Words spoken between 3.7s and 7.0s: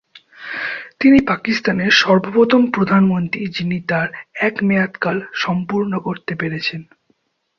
তার এক মেয়াদকাল সম্পূর্ণ করতে পেরেছেন।